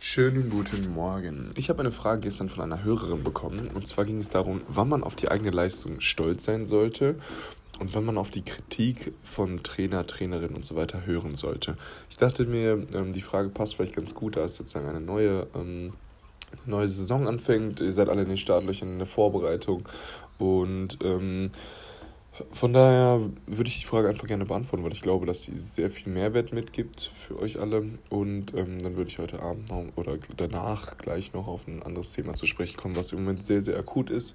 [0.00, 1.50] Schönen guten Morgen.
[1.56, 3.70] Ich habe eine Frage gestern von einer Hörerin bekommen.
[3.72, 7.16] Und zwar ging es darum, wann man auf die eigene Leistung stolz sein sollte
[7.80, 11.76] und wann man auf die Kritik von Trainer, Trainerinnen und so weiter hören sollte.
[12.10, 15.46] Ich dachte mir, ähm, die Frage passt vielleicht ganz gut, da es sozusagen eine neue,
[15.54, 15.94] ähm,
[16.66, 17.80] neue Saison anfängt.
[17.80, 19.88] Ihr seid alle in den Startlöchern in der Vorbereitung.
[20.38, 21.50] Und ähm,
[22.52, 25.88] von daher würde ich die Frage einfach gerne beantworten, weil ich glaube, dass sie sehr
[25.88, 27.84] viel Mehrwert mitgibt für euch alle.
[28.10, 32.12] Und ähm, dann würde ich heute Abend noch oder danach gleich noch auf ein anderes
[32.12, 34.34] Thema zu sprechen kommen, was im Moment sehr, sehr akut ist.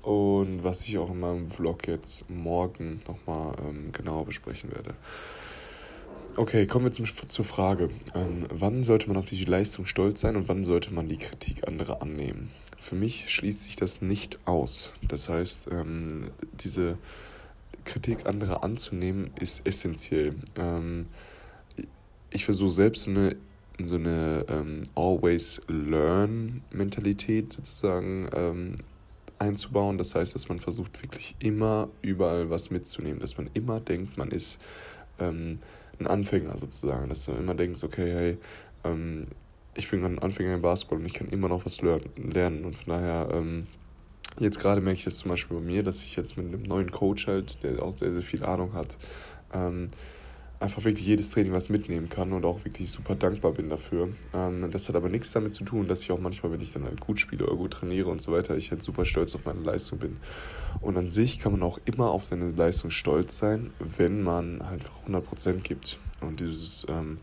[0.00, 4.94] Und was ich auch in meinem Vlog jetzt morgen nochmal ähm, genauer besprechen werde.
[6.36, 7.90] Okay, kommen wir zum, zur Frage.
[8.14, 11.66] Ähm, wann sollte man auf die Leistung stolz sein und wann sollte man die Kritik
[11.66, 12.50] anderer annehmen?
[12.78, 14.92] Für mich schließt sich das nicht aus.
[15.02, 16.98] Das heißt, ähm, diese
[17.84, 20.34] Kritik anderer anzunehmen, ist essentiell.
[20.56, 21.06] Ähm,
[22.30, 23.36] ich versuche selbst so eine,
[23.84, 28.76] so eine ähm, Always Learn-Mentalität sozusagen ähm,
[29.38, 29.98] einzubauen.
[29.98, 34.30] Das heißt, dass man versucht, wirklich immer überall was mitzunehmen, dass man immer denkt, man
[34.30, 34.60] ist
[35.18, 35.60] ähm,
[35.98, 38.38] ein Anfänger sozusagen, dass du immer denkst, okay, hey,
[38.84, 39.24] ähm,
[39.74, 42.64] ich bin gerade ein Anfänger im Basketball und ich kann immer noch was lernen.
[42.64, 43.66] Und von daher, ähm,
[44.38, 46.90] jetzt gerade merke ich das zum Beispiel bei mir, dass ich jetzt mit einem neuen
[46.90, 48.96] Coach halt, der auch sehr, sehr viel Ahnung hat,
[49.52, 49.88] ähm,
[50.58, 54.08] einfach wirklich jedes Training was mitnehmen kann und auch wirklich super dankbar bin dafür.
[54.32, 56.84] Ähm, das hat aber nichts damit zu tun, dass ich auch manchmal, wenn ich dann
[56.84, 59.60] halt gut spiele oder gut trainiere und so weiter, ich halt super stolz auf meine
[59.60, 60.16] Leistung bin.
[60.80, 64.84] Und an sich kann man auch immer auf seine Leistung stolz sein, wenn man halt
[64.84, 65.98] einfach 100% gibt.
[66.20, 67.18] Und dieses ähm,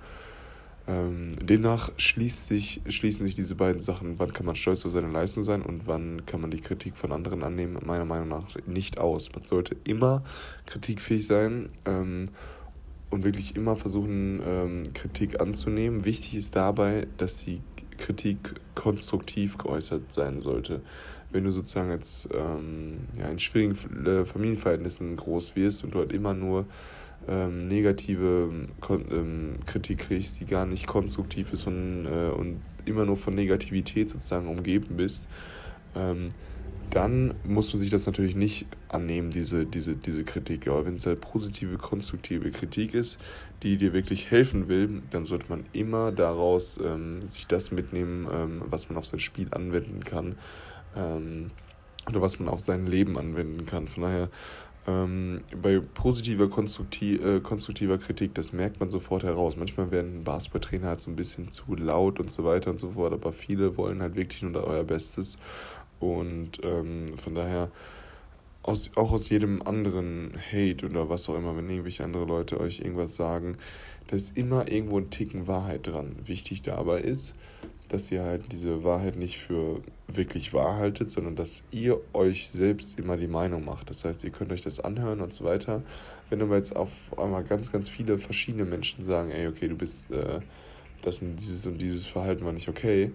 [0.86, 5.08] ähm, demnach schließt sich, schließen sich diese beiden Sachen, wann kann man stolz auf seine
[5.08, 8.98] Leistung sein und wann kann man die Kritik von anderen annehmen, meiner Meinung nach nicht
[8.98, 9.32] aus.
[9.34, 10.24] Man sollte immer
[10.66, 12.26] kritikfähig sein ähm,
[13.10, 16.04] und wirklich immer versuchen, ähm, Kritik anzunehmen.
[16.04, 17.62] Wichtig ist dabei, dass die
[17.98, 20.82] Kritik konstruktiv geäußert sein sollte.
[21.32, 26.34] Wenn du sozusagen jetzt ähm, ja, in schwierigen äh, Familienverhältnissen groß wirst und dort immer
[26.34, 26.66] nur
[27.28, 33.18] ähm, negative ähm, Kritik kriegst, die gar nicht konstruktiv ist und, äh, und immer nur
[33.18, 35.28] von Negativität sozusagen umgeben bist,
[35.96, 36.30] ähm,
[36.90, 40.68] dann muss man sich das natürlich nicht annehmen, diese, diese, diese Kritik.
[40.68, 43.20] Aber wenn es halt positive, konstruktive Kritik ist,
[43.64, 48.62] die dir wirklich helfen will, dann sollte man immer daraus ähm, sich das mitnehmen, ähm,
[48.70, 50.36] was man auf sein Spiel anwenden kann
[50.96, 51.50] ähm,
[52.08, 53.88] oder was man auf sein Leben anwenden kann.
[53.88, 54.30] Von daher
[54.86, 59.56] ähm, bei positiver, konstruktiv, äh, konstruktiver Kritik, das merkt man sofort heraus.
[59.56, 63.14] Manchmal werden Basketballtrainer halt so ein bisschen zu laut und so weiter und so fort,
[63.14, 65.38] aber viele wollen halt wirklich nur euer Bestes.
[66.00, 67.72] Und ähm, von daher,
[68.62, 72.80] aus, auch aus jedem anderen Hate oder was auch immer, wenn irgendwelche andere Leute euch
[72.80, 73.58] irgendwas sagen,
[74.08, 76.16] da ist immer irgendwo ein Ticken Wahrheit dran.
[76.26, 77.36] Wichtig dabei ist,
[77.90, 83.00] dass ihr halt diese Wahrheit nicht für wirklich wahr haltet, sondern dass ihr euch selbst
[83.00, 83.90] immer die Meinung macht.
[83.90, 85.84] Das heißt, ihr könnt euch das anhören und so weiter.
[86.30, 90.12] Wenn aber jetzt auf einmal ganz, ganz viele verschiedene Menschen sagen, ey, okay, du bist,
[90.12, 90.40] äh,
[91.02, 93.12] das und dieses und dieses Verhalten war nicht okay,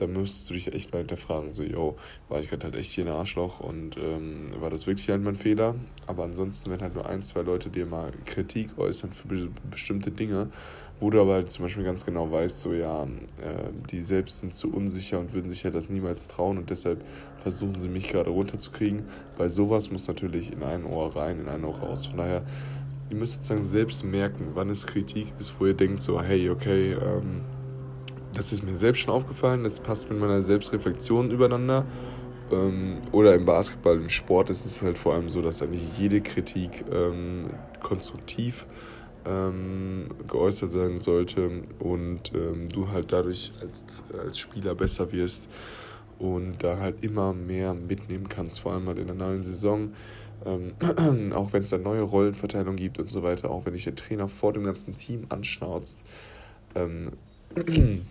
[0.00, 1.96] da müsstest du dich echt mal hinterfragen, so, yo,
[2.28, 5.36] war ich gerade halt echt hier ein Arschloch und ähm, war das wirklich halt mein
[5.36, 5.74] Fehler?
[6.06, 10.10] Aber ansonsten, wenn halt nur ein, zwei Leute dir mal Kritik äußern für be bestimmte
[10.10, 10.48] Dinge,
[11.00, 13.08] wo du aber halt zum Beispiel ganz genau weißt, so, ja, äh,
[13.90, 17.04] die selbst sind zu unsicher und würden sich ja das niemals trauen und deshalb
[17.38, 19.02] versuchen sie mich gerade runterzukriegen.
[19.36, 22.06] Bei sowas muss natürlich in ein Ohr rein, in ein Ohr raus.
[22.06, 22.42] Von daher,
[23.10, 26.92] ihr müsst sozusagen selbst merken, wann es Kritik ist, wo ihr denkt, so, hey, okay,
[26.92, 27.42] ähm,
[28.40, 31.84] das ist mir selbst schon aufgefallen, das passt mit meiner Selbstreflexion übereinander.
[32.50, 36.22] Ähm, oder im Basketball, im Sport ist es halt vor allem so, dass eigentlich jede
[36.22, 37.50] Kritik ähm,
[37.82, 38.66] konstruktiv
[39.26, 45.50] ähm, geäußert sein sollte und ähm, du halt dadurch als, als Spieler besser wirst
[46.18, 49.92] und da halt immer mehr mitnehmen kannst, vor allem halt in der neuen Saison.
[50.46, 50.72] Ähm,
[51.34, 54.28] auch wenn es da neue Rollenverteilung gibt und so weiter, auch wenn dich der Trainer
[54.28, 56.04] vor dem ganzen Team anschnauzt,
[56.74, 57.10] ähm,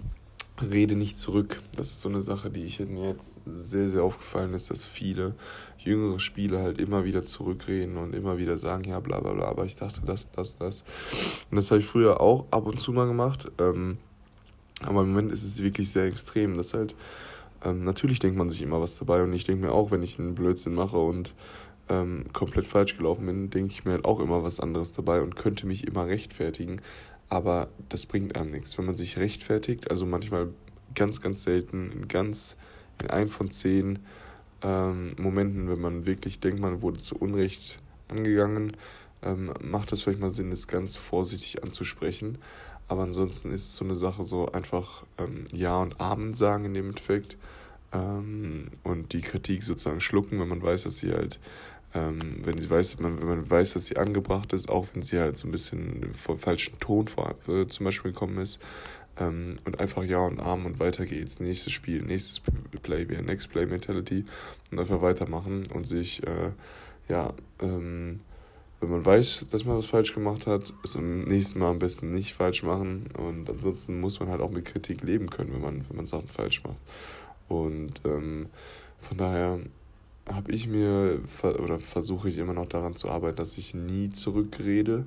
[0.64, 1.62] rede nicht zurück.
[1.75, 5.36] Das ist so eine Sache, die ich mir jetzt sehr, sehr aufgefallen ist, dass viele
[5.78, 9.66] jüngere Spieler halt immer wieder zurückreden und immer wieder sagen, ja, bla bla bla, aber
[9.66, 10.84] ich dachte das, das, das.
[11.50, 13.51] Und das habe ich früher auch ab und zu mal gemacht.
[13.60, 13.98] Ähm,
[14.81, 16.95] aber im Moment ist es wirklich sehr extrem, dass halt,
[17.63, 20.19] ähm, natürlich denkt man sich immer was dabei und ich denke mir auch, wenn ich
[20.19, 21.34] einen Blödsinn mache und
[21.89, 25.36] ähm, komplett falsch gelaufen bin, denke ich mir halt auch immer was anderes dabei und
[25.36, 26.81] könnte mich immer rechtfertigen.
[27.30, 28.78] Aber das bringt einem nichts.
[28.78, 30.50] Wenn man sich rechtfertigt, also manchmal
[30.96, 32.58] ganz, ganz selten, in ganz,
[33.02, 34.00] in ein von zehn
[34.64, 37.78] ähm, Momenten, wenn man wirklich denkt, man wurde zu Unrecht
[38.10, 38.76] angegangen,
[39.22, 42.40] ähm, macht das vielleicht mal Sinn, das ganz vorsichtig anzusprechen.
[42.88, 46.74] Aber ansonsten ist es so eine Sache, so einfach ähm, Ja und Amen sagen in
[46.74, 47.38] dem Endeffekt
[47.94, 51.40] ähm, und die Kritik sozusagen schlucken, wenn man weiß, dass sie halt,
[51.94, 55.38] ähm, wenn sie weiß, wenn man weiß, dass sie angebracht ist, auch wenn sie halt
[55.38, 58.59] so ein bisschen vom falschen Ton vor, äh, zum Beispiel gekommen ist.
[59.18, 61.39] Ähm, und einfach Ja und Arm und weiter geht's.
[61.39, 62.41] Nächstes Spiel, nächstes
[62.81, 64.25] Play, wieder Next Play Mentality
[64.71, 66.51] und einfach weitermachen und sich, äh,
[67.07, 68.21] ja, ähm,
[68.80, 72.13] wenn man weiß, dass man was falsch gemacht hat, es am nächsten Mal am besten
[72.13, 73.09] nicht falsch machen.
[73.18, 76.30] Und ansonsten muss man halt auch mit Kritik leben können, wenn man, wenn man Sachen
[76.30, 76.77] falsch macht.
[77.50, 78.47] Und ähm,
[79.00, 79.59] von daher
[80.31, 85.06] habe ich mir oder versuche ich immer noch daran zu arbeiten, dass ich nie zurückrede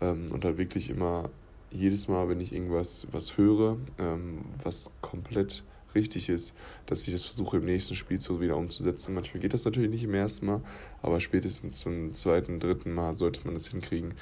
[0.00, 1.30] ähm, und halt wirklich immer
[1.70, 5.62] jedes Mal, wenn ich irgendwas was höre, ähm, was komplett
[5.94, 6.54] richtig ist,
[6.86, 9.14] dass ich das versuche im nächsten Spielzug wieder umzusetzen.
[9.14, 10.60] Manchmal geht das natürlich nicht im ersten Mal,
[11.02, 14.14] aber spätestens zum zweiten, dritten Mal sollte man das hinkriegen.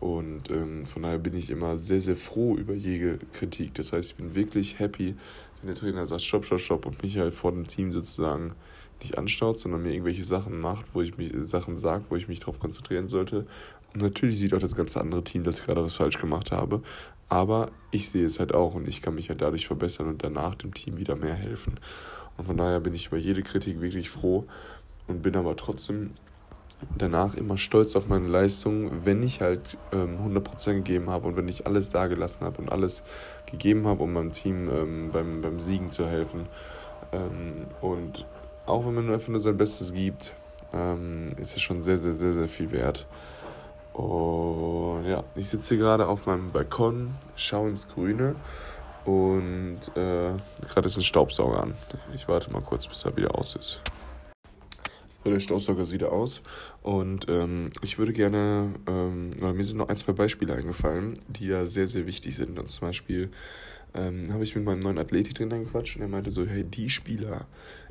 [0.00, 3.74] Und ähm, von daher bin ich immer sehr, sehr froh über jede Kritik.
[3.74, 5.14] Das heißt, ich bin wirklich happy,
[5.60, 8.52] wenn der Trainer sagt, stopp, stopp, stopp und mich halt vor dem Team sozusagen
[9.00, 12.40] nicht anstaut, sondern mir irgendwelche Sachen macht, wo ich mich Sachen sagt, wo ich mich
[12.40, 13.46] darauf konzentrieren sollte.
[13.94, 16.82] Und natürlich sieht auch das ganze andere Team, dass ich gerade was falsch gemacht habe.
[17.28, 20.54] Aber ich sehe es halt auch und ich kann mich halt dadurch verbessern und danach
[20.56, 21.78] dem Team wieder mehr helfen.
[22.36, 24.46] Und von daher bin ich über jede Kritik wirklich froh
[25.06, 26.12] und bin aber trotzdem
[26.96, 31.48] danach immer stolz auf meine Leistung, wenn ich halt ähm, 100% gegeben habe und wenn
[31.48, 33.02] ich alles dagelassen habe und alles
[33.50, 36.46] gegeben habe, um meinem Team ähm, beim, beim Siegen zu helfen.
[37.12, 38.26] Ähm, und
[38.66, 40.34] auch wenn man einfach nur sein Bestes gibt,
[40.72, 43.06] ähm, ist es schon sehr, sehr, sehr, sehr viel wert.
[43.92, 48.36] Und ja, ich sitze hier gerade auf meinem Balkon, schaue ins Grüne
[49.04, 50.32] und äh,
[50.68, 51.74] gerade ist ein Staubsauger an.
[52.14, 53.80] Ich warte mal kurz, bis er wieder aus ist.
[55.24, 56.40] Der Staubsauger sieht wieder aus.
[56.82, 61.66] Und ähm, ich würde gerne, ähm, mir sind noch ein, zwei Beispiele eingefallen, die ja
[61.66, 62.58] sehr, sehr wichtig sind.
[62.58, 63.30] Und zum Beispiel
[63.94, 67.46] ähm, habe ich mit meinem neuen Athletiktrainer gequatscht und er meinte so, hey, die Spieler,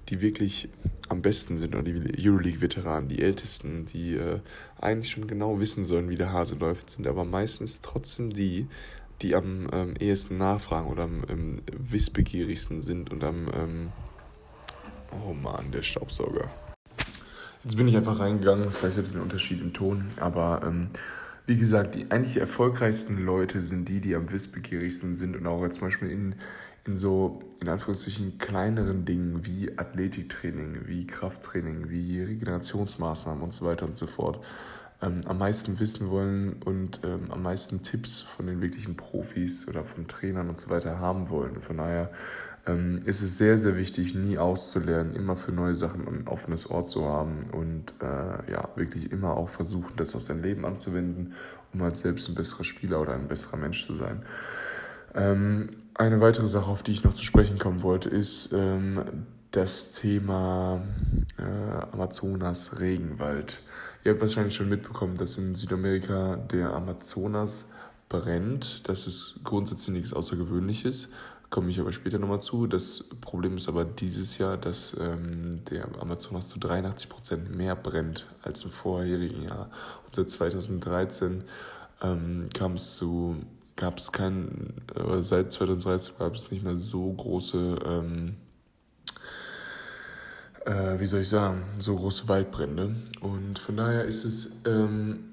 [0.09, 0.69] die wirklich
[1.09, 4.39] am besten sind, oder die Euroleague-Veteranen, die Ältesten, die äh,
[4.79, 8.67] eigentlich schon genau wissen sollen, wie der Hase läuft, sind aber meistens trotzdem die,
[9.21, 13.91] die am ähm, ehesten nachfragen oder am ähm, wissbegierigsten sind und am, ähm,
[15.27, 16.49] oh Mann, der Staubsauger.
[17.63, 20.87] Jetzt bin ich einfach reingegangen, vielleicht hat den Unterschied im Ton, aber ähm,
[21.49, 25.63] wie gesagt, die eigentlich die erfolgreichsten Leute sind die, die am wissbegierigsten sind und auch
[25.63, 26.35] jetzt zum Beispiel in,
[26.85, 33.87] in so, in Anführungszeichen, kleineren Dingen wie Athletiktraining, wie Krafttraining, wie Regenerationsmaßnahmen und so weiter
[33.87, 34.45] und so fort
[35.01, 39.83] ähm, am meisten wissen wollen und ähm, am meisten Tipps von den wirklichen Profis oder
[39.83, 41.61] von Trainern und so weiter haben wollen.
[41.61, 42.11] Von daher
[42.65, 46.85] ähm, ist es sehr, sehr wichtig, nie auszulernen, immer für neue Sachen ein offenes Ohr
[46.85, 51.33] zu haben und äh, ja, wirklich immer auch versuchen, das auf sein Leben anzuwenden,
[51.73, 54.23] um als selbst ein besserer Spieler oder ein besserer Mensch zu sein.
[55.15, 59.91] Ähm, eine weitere Sache, auf die ich noch zu sprechen kommen wollte, ist ähm, das
[59.91, 60.81] Thema
[61.37, 63.59] äh, Amazonas Regenwald.
[64.03, 67.69] Ihr habt wahrscheinlich schon mitbekommen, dass in Südamerika der Amazonas
[68.07, 68.87] brennt.
[68.87, 71.11] Das ist grundsätzlich nichts Außergewöhnliches.
[71.49, 72.67] Komme ich aber später nochmal zu.
[72.67, 78.27] Das Problem ist aber dieses Jahr, dass ähm, der Amazonas zu 83 Prozent mehr brennt
[78.43, 79.71] als im vorherigen Jahr.
[80.05, 81.43] Und seit 2013
[82.03, 83.37] ähm, kam es zu,
[83.75, 88.35] gab es kein, äh, seit 2013 gab es nicht mehr so große ähm,
[90.65, 92.95] äh, wie soll ich sagen, so große Waldbrände.
[93.21, 95.28] Und von daher ist es ähm,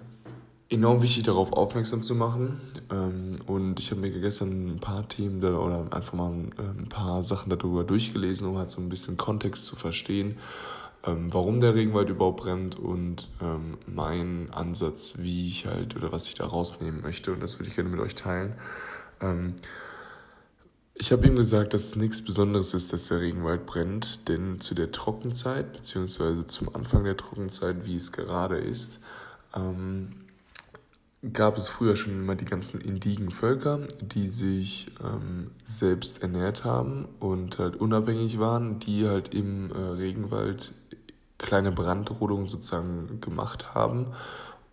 [0.69, 2.61] enorm wichtig, darauf aufmerksam zu machen.
[2.91, 6.89] Ähm, und ich habe mir gestern ein paar Themen oder einfach mal ein, äh, ein,
[6.89, 10.39] paar Sachen darüber durchgelesen, um halt so ein bisschen Kontext zu verstehen,
[11.05, 16.27] ähm, warum der Regenwald überhaupt brennt und ähm, mein Ansatz, wie ich halt oder was
[16.29, 17.33] ich da rausnehmen möchte.
[17.33, 18.55] Und das würde ich gerne mit euch teilen.
[19.21, 19.55] Ähm,
[20.99, 24.75] ich habe ihm gesagt, dass es nichts Besonderes ist, dass der Regenwald brennt, denn zu
[24.75, 29.01] der Trockenzeit, beziehungsweise zum Anfang der Trockenzeit, wie es gerade ist,
[29.55, 30.26] ähm,
[31.33, 37.09] gab es früher schon immer die ganzen indigen Völker, die sich ähm, selbst ernährt haben
[37.21, 40.73] und halt unabhängig waren, die halt im äh, Regenwald
[41.39, 44.15] kleine Brandrodungen sozusagen gemacht haben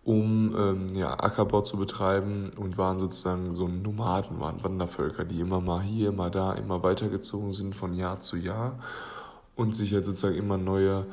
[0.04, 5.60] um ähm, ja, Ackerbau zu betreiben und waren sozusagen so Nomaden, waren Wandervölker, die immer
[5.60, 8.78] mal hier, immer da, immer weitergezogen sind von Jahr zu Jahr
[9.56, 11.06] und sich halt sozusagen immer neue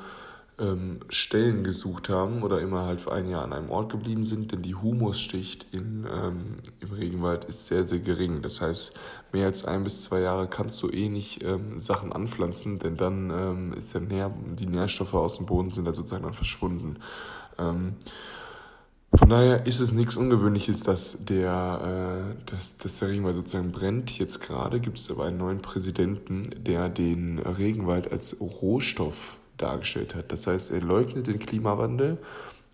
[1.09, 4.61] Stellen gesucht haben oder immer halt für ein Jahr an einem Ort geblieben sind, denn
[4.61, 8.41] die Humusschicht in, ähm, im Regenwald ist sehr, sehr gering.
[8.41, 8.93] Das heißt,
[9.33, 13.31] mehr als ein bis zwei Jahre kannst du eh nicht ähm, Sachen anpflanzen, denn dann
[13.31, 16.97] ähm, ist der Nähr die Nährstoffe aus dem Boden sind halt sozusagen dann verschwunden.
[17.57, 17.95] Ähm,
[19.13, 24.17] Von daher ist es nichts Ungewöhnliches, dass der, äh, dass, dass der Regenwald sozusagen brennt.
[24.17, 30.31] Jetzt gerade gibt es aber einen neuen Präsidenten, der den Regenwald als Rohstoff dargestellt hat.
[30.31, 32.17] Das heißt, er leugnet den Klimawandel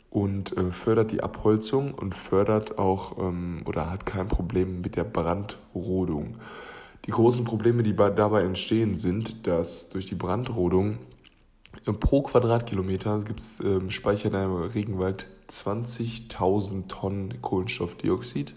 [0.09, 5.03] und äh, fördert die Abholzung und fördert auch ähm, oder hat kein Problem mit der
[5.03, 6.37] Brandrodung.
[7.05, 10.97] Die großen Probleme, die dabei entstehen, sind, dass durch die Brandrodung
[11.85, 18.55] äh, pro Quadratkilometer gibt's, ähm, speichert der Regenwald 20.000 Tonnen Kohlenstoffdioxid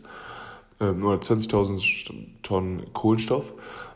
[0.81, 3.53] ähm, oder 20.000 Tonnen Kohlenstoff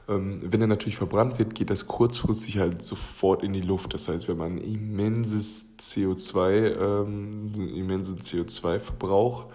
[0.06, 3.94] wenn er natürlich verbrannt wird, geht das kurzfristig halt sofort in die Luft.
[3.94, 9.46] Das heißt, wenn man immenses CO2, ähm, immensen CO2-Verbrauch,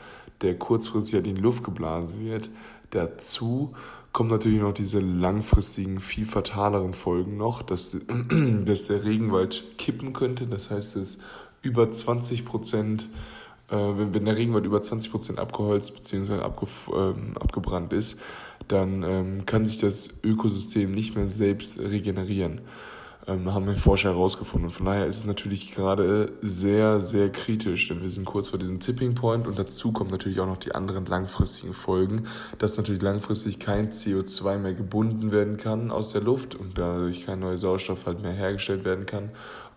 [0.41, 2.49] der kurzfristig halt in die Luft geblasen wird,
[2.89, 3.75] dazu
[4.11, 7.95] kommen natürlich noch diese langfristigen, viel fataleren Folgen noch, dass,
[8.65, 10.47] dass der Regenwald kippen könnte.
[10.47, 11.19] Das heißt, dass
[11.61, 13.07] über 20 Prozent
[13.69, 16.39] äh, wenn, der Regenwald über 20 Prozent abgeholzt bzw.
[16.39, 18.19] Abge, ähm, abgebrannt ist,
[18.69, 22.61] dann ähm, kann sich das Ökosystem nicht mehr selbst regenerieren.
[23.27, 24.69] Ähm, haben wir Forscher herausgefunden.
[24.69, 28.59] Und von daher ist es natürlich gerade sehr, sehr kritisch, denn wir sind kurz vor
[28.59, 33.01] diesem Tipping Point und dazu kommen natürlich auch noch die anderen langfristigen Folgen, dass natürlich
[33.01, 38.05] langfristig kein CO2 mehr gebunden werden kann aus der Luft und dadurch kein neuer Sauerstoff
[38.05, 39.31] halt mehr hergestellt werden kann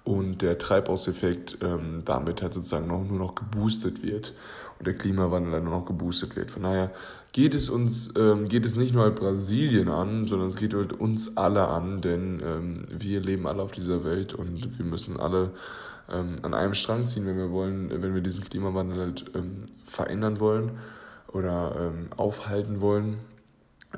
[0.05, 4.35] und der Treibhauseffekt ähm, damit halt sozusagen noch, nur noch geboostet wird
[4.83, 6.51] und der Klimawandel dann nur noch geboostet wird.
[6.51, 6.91] Von daher
[7.31, 10.93] geht es uns, ähm, geht es nicht nur halt Brasilien an, sondern es geht halt
[10.93, 15.53] uns alle an, denn ähm, wir leben alle auf dieser Welt und wir müssen alle
[16.11, 20.41] ähm, an einem Strang ziehen, wenn wir wollen, wenn wir diesen Klimawandel halt ähm, verändern
[20.41, 20.73] wollen
[21.29, 23.19] oder ähm, aufhalten wollen.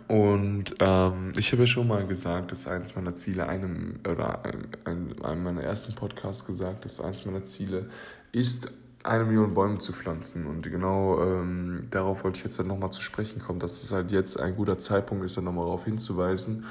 [0.06, 4.66] Und ähm, ich habe ja schon mal gesagt, dass eines meiner Ziele, einem oder ein,
[4.84, 7.86] ein, einem meiner ersten Podcasts gesagt, dass eines meiner Ziele
[8.32, 8.70] ist,
[9.04, 10.46] eine Million Bäume zu pflanzen.
[10.46, 14.10] Und genau ähm, darauf wollte ich jetzt dann nochmal zu sprechen kommen, dass es halt
[14.10, 16.64] jetzt ein guter Zeitpunkt ist, dann nochmal darauf hinzuweisen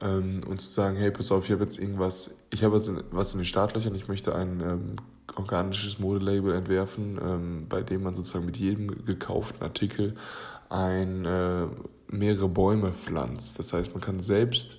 [0.00, 2.74] ähm, und zu sagen, hey, pass auf, ich habe jetzt irgendwas, ich habe
[3.12, 4.96] was in den Startlöchern, ich möchte ein ähm,
[5.36, 10.16] organisches Modelabel entwerfen, ähm, bei dem man sozusagen mit jedem gekauften Artikel
[10.68, 11.66] ein, äh,
[12.08, 13.58] mehrere Bäume pflanzt.
[13.58, 14.78] Das heißt, man kann selbst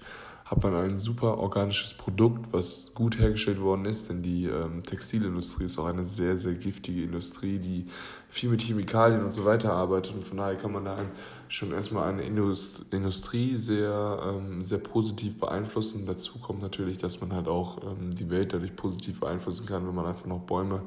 [0.50, 5.66] hat man ein super organisches Produkt, was gut hergestellt worden ist, denn die ähm, Textilindustrie
[5.66, 7.86] ist auch eine sehr, sehr giftige Industrie, die
[8.30, 10.98] viel mit Chemikalien und so weiter arbeitet und von daher kann man da
[11.50, 16.08] schon erstmal eine Indust Industrie sehr, ähm, sehr positiv beeinflussen.
[16.08, 19.94] Dazu kommt natürlich, dass man halt auch ähm, die Welt dadurch positiv beeinflussen kann, wenn
[19.96, 20.82] man einfach noch Bäume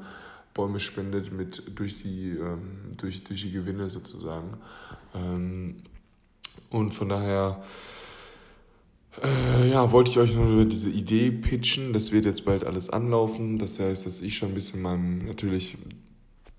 [0.53, 4.51] Bäume spendet mit durch die, ähm, durch, durch die Gewinne sozusagen.
[5.15, 5.77] Ähm,
[6.69, 7.63] und von daher
[9.73, 11.93] ja, wollte ich euch noch über diese Idee pitchen.
[11.93, 13.57] Das wird jetzt bald alles anlaufen.
[13.57, 15.79] Das heißt, dass ich schon ein bisschen meinem, natürlich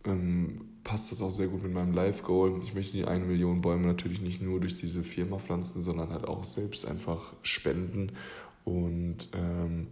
[0.04, 2.60] ähm, passt das auch sehr gut mit meinem Live-Goal.
[2.64, 6.26] Ich möchte die eine Million Bäume natürlich nicht nur durch diese Firma pflanzen, sondern halt
[6.26, 8.10] auch selbst einfach spenden.
[8.64, 9.86] Und ähm,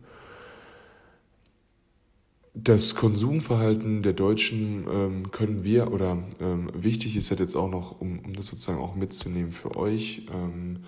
[2.54, 8.00] das Konsumverhalten der Deutschen ähm, können wir, oder ähm, wichtig ist halt jetzt auch noch,
[8.00, 10.80] um, um das sozusagen auch mitzunehmen für euch, ähm,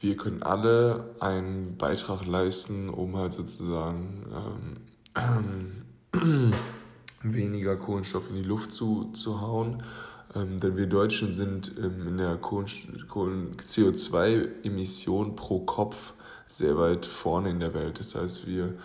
[0.00, 4.80] wir können alle einen Beitrag leisten, um halt sozusagen
[5.14, 5.84] ähm,
[7.22, 9.82] weniger Kohlenstoff in die Luft zu, zu hauen.
[10.34, 16.14] Ähm, denn wir Deutschen sind ähm, in der CO2-Emission pro Kopf
[16.46, 18.00] sehr weit vorne in der Welt.
[18.00, 18.76] Das heißt, wir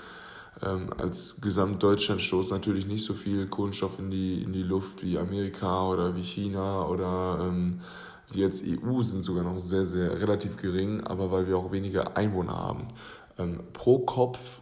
[0.62, 5.18] ähm, als Gesamtdeutschland stoßen natürlich nicht so viel Kohlenstoff in die, in die Luft wie
[5.18, 7.82] Amerika oder wie China oder ähm,
[8.32, 12.18] wir als EU sind sogar noch sehr, sehr relativ gering, aber weil wir auch weniger
[12.18, 12.88] Einwohner haben.
[13.38, 14.62] Ähm, pro Kopf,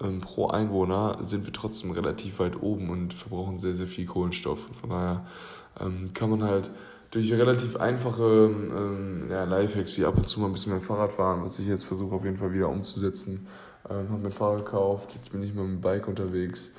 [0.00, 4.68] ähm, pro Einwohner sind wir trotzdem relativ weit oben und verbrauchen sehr, sehr viel Kohlenstoff.
[4.68, 5.26] Und von daher
[5.80, 6.70] ähm, kann man halt
[7.10, 10.86] durch relativ einfache ähm, ja, Lifehacks wie ab und zu mal ein bisschen mit dem
[10.86, 13.46] Fahrrad fahren, was ich jetzt versuche auf jeden Fall wieder umzusetzen.
[13.88, 16.70] Ähm, habe mir ein Fahrrad gekauft, jetzt bin ich mit dem Bike unterwegs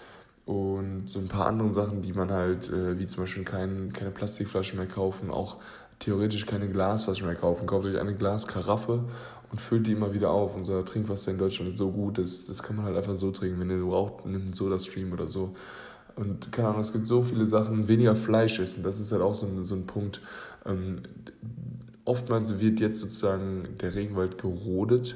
[0.45, 4.11] und so ein paar andere Sachen, die man halt, äh, wie zum Beispiel kein, keine
[4.11, 5.57] Plastikflaschen mehr kaufen, auch
[6.01, 7.65] theoretisch keine Glasflaschen mehr kaufen.
[7.65, 9.03] Kauft euch eine Glaskaraffe
[9.51, 10.55] und füllt die immer wieder auf.
[10.55, 13.59] Unser Trinkwasser in Deutschland ist so gut, das, das kann man halt einfach so trinken.
[13.59, 15.55] Wenn ihr braucht, nimmt Soda Stream oder so.
[16.15, 17.87] Und keine Ahnung, es gibt so viele Sachen.
[17.87, 20.21] Weniger Fleisch essen, das ist halt auch so ein, so ein Punkt.
[20.65, 20.97] Ähm,
[22.03, 25.15] oftmals wird jetzt sozusagen der Regenwald gerodet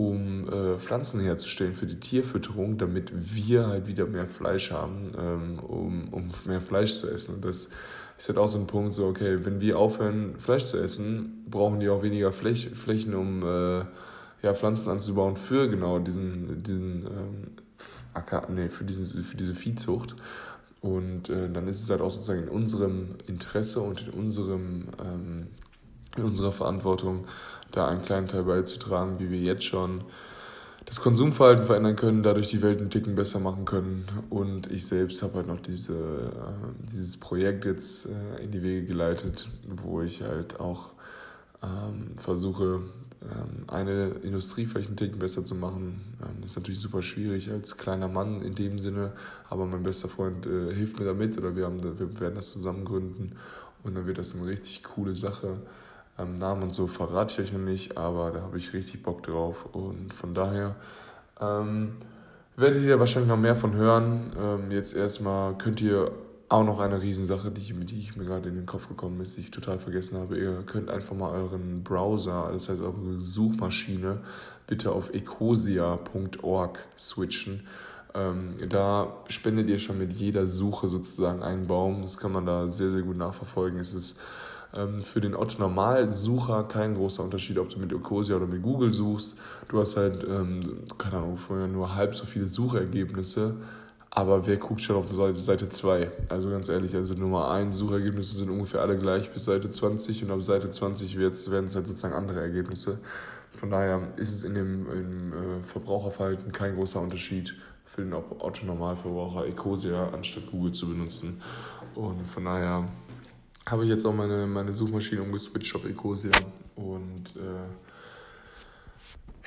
[0.00, 5.58] um äh, Pflanzen herzustellen für die Tierfütterung, damit wir halt wieder mehr Fleisch haben, ähm,
[5.58, 7.34] um, um mehr Fleisch zu essen.
[7.34, 7.68] Und das
[8.20, 11.80] ist halt auch so ein Punkt, so, okay, wenn wir aufhören, Fleisch zu essen, brauchen
[11.80, 13.84] die auch weniger Fläch Flächen, um äh,
[14.42, 17.46] ja, Pflanzen anzubauen für genau diesen, diesen ähm,
[18.12, 20.16] Acker, nee, für, diesen, für diese Viehzucht.
[20.82, 25.46] Und äh, dann ist es halt auch sozusagen in unserem Interesse und in unserem ähm,
[26.16, 27.26] in unserer Verantwortung,
[27.70, 30.02] da einen kleinen Teil beizutragen, wie wir jetzt schon
[30.86, 34.06] das Konsumverhalten verändern können, dadurch die Welt einen Ticken besser machen können.
[34.28, 38.86] Und ich selbst habe halt noch diese, äh, dieses Projekt jetzt äh, in die Wege
[38.86, 39.48] geleitet,
[39.84, 40.90] wo ich halt auch
[41.62, 42.80] ähm, versuche,
[43.22, 46.00] ähm, eine Industrie vielleicht einen Ticken besser zu machen.
[46.22, 49.12] Ähm, das ist natürlich super schwierig als kleiner Mann in dem Sinne,
[49.48, 52.84] aber mein bester Freund äh, hilft mir damit oder wir, haben, wir werden das zusammen
[52.84, 53.32] gründen
[53.82, 55.58] und dann wird das eine richtig coole Sache.
[56.20, 59.22] Ähm, Namen und so verrate ich euch noch nicht, aber da habe ich richtig Bock
[59.22, 59.66] drauf.
[59.72, 60.76] Und von daher
[61.40, 61.92] ähm,
[62.56, 64.32] werdet ihr wahrscheinlich noch mehr von hören.
[64.40, 66.10] Ähm, jetzt erstmal könnt ihr
[66.48, 69.40] auch noch eine Riesensache, die, die ich mir gerade in den Kopf gekommen ist, die
[69.40, 70.36] ich total vergessen habe.
[70.36, 74.18] Ihr könnt einfach mal euren Browser, das heißt eure Suchmaschine,
[74.66, 77.66] bitte auf ecosia.org switchen.
[78.14, 82.02] Ähm, da spendet ihr schon mit jeder Suche sozusagen einen Baum.
[82.02, 83.78] Das kann man da sehr, sehr gut nachverfolgen.
[83.78, 84.18] Es ist
[85.02, 89.36] für den Otto-Normal-Sucher kein großer Unterschied, ob du mit Ecosia oder mit Google suchst.
[89.68, 93.56] Du hast halt, ähm, keine Ahnung, vorher nur halb so viele Suchergebnisse.
[94.12, 96.10] Aber wer guckt schon auf Seite 2?
[96.28, 100.32] Also ganz ehrlich, also Nummer 1 Suchergebnisse sind ungefähr alle gleich bis Seite 20 und
[100.32, 102.98] ab Seite 20 werden es halt sozusagen andere Ergebnisse.
[103.54, 109.46] Von daher ist es in dem im, äh, Verbraucherverhalten kein großer Unterschied für den Otto-Normalverbraucher
[109.46, 111.40] Ecosia anstatt Google zu benutzen.
[111.94, 112.88] Und von daher
[113.68, 116.32] habe ich jetzt auch meine, meine Suchmaschine umgeswitcht auf Ecosia.
[116.76, 117.68] Und äh,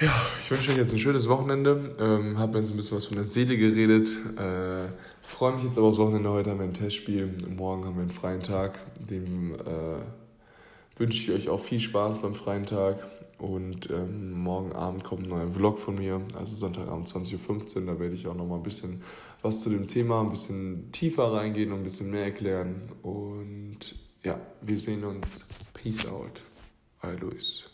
[0.05, 1.95] ja, ich wünsche euch jetzt ein schönes Wochenende.
[1.99, 4.09] Ähm, habe jetzt ein bisschen was von der Seele geredet.
[4.37, 4.87] Äh,
[5.21, 6.29] Freue mich jetzt aber aufs Wochenende.
[6.29, 7.33] Heute haben wir ein Testspiel.
[7.55, 8.77] Morgen haben wir einen freien Tag.
[8.99, 12.99] Dem äh, wünsche ich euch auch viel Spaß beim freien Tag.
[13.39, 17.85] Und ähm, morgen Abend kommt ein neuer Vlog von mir, also Sonntagabend 20.15 Uhr.
[17.87, 19.01] Da werde ich auch nochmal ein bisschen
[19.41, 22.83] was zu dem Thema, ein bisschen tiefer reingehen und ein bisschen mehr erklären.
[23.01, 25.47] Und ja, wir sehen uns.
[25.73, 26.43] Peace out.
[27.01, 27.72] Euer Luis.